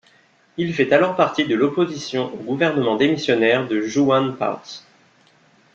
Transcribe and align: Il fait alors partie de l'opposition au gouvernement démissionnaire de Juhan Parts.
Il 0.57 0.73
fait 0.73 0.91
alors 0.93 1.15
partie 1.15 1.45
de 1.45 1.53
l'opposition 1.53 2.33
au 2.33 2.37
gouvernement 2.37 2.95
démissionnaire 2.95 3.67
de 3.67 3.81
Juhan 3.81 4.31
Parts. 4.33 4.81